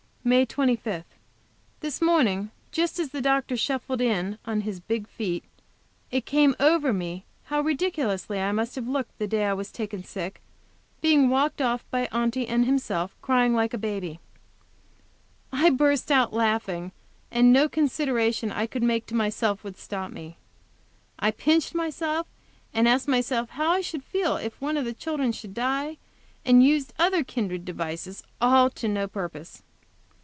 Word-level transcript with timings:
MAY 0.23 0.45
25. 0.45 1.03
This 1.79 1.99
morning, 1.99 2.51
just 2.71 2.99
as 2.99 3.09
the 3.09 3.21
doctor 3.23 3.57
shuffled 3.57 4.01
in 4.01 4.37
on 4.45 4.61
his 4.61 4.79
big 4.79 5.07
feet, 5.07 5.43
it 6.11 6.27
came 6.27 6.55
over 6.59 6.93
me 6.93 7.25
how 7.45 7.61
ridiculously 7.61 8.39
I 8.39 8.51
must 8.51 8.75
have 8.75 8.87
looked 8.87 9.17
the 9.17 9.25
day 9.25 9.45
I 9.45 9.53
was 9.53 9.71
taken 9.71 10.03
sick, 10.03 10.39
being 11.01 11.29
walked 11.31 11.59
off 11.59 11.83
between 11.89 12.07
Aunty 12.11 12.47
and 12.47 12.65
himself, 12.67 13.15
crying 13.23 13.55
like 13.55 13.73
a 13.73 13.79
baby. 13.79 14.19
I 15.51 15.71
burst 15.71 16.11
out 16.11 16.31
laughing, 16.31 16.91
and 17.31 17.51
no 17.51 17.67
consideration 17.67 18.51
I 18.51 18.67
could 18.67 18.83
make 18.83 19.07
to 19.07 19.15
myself 19.15 19.63
would 19.63 19.75
stop 19.79 20.11
me. 20.11 20.37
I 21.17 21.31
pinched 21.31 21.73
myself, 21.73 22.27
asked 22.75 23.07
myself 23.07 23.49
how 23.49 23.71
I 23.71 23.81
should 23.81 24.03
feel 24.03 24.35
if 24.37 24.61
one 24.61 24.77
of 24.77 24.85
the 24.85 24.93
children 24.93 25.31
should 25.31 25.55
die, 25.55 25.97
and 26.45 26.63
used 26.63 26.93
other 26.99 27.23
kindred 27.23 27.65
devices 27.65 28.21
all 28.39 28.69
to 28.69 28.87
no 28.87 29.07
purpose. 29.07 29.63